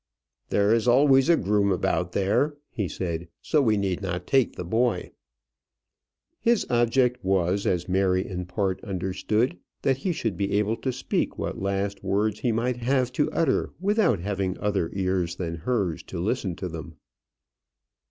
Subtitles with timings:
[0.49, 4.65] "There is always a groom about there," he said, "so we need not take the
[4.65, 5.11] boy."
[6.39, 11.37] His object was, as Mary in part understood, that he should be able to speak
[11.37, 16.19] what last words he might have to utter without having other ears than hers to
[16.19, 16.95] listen to them.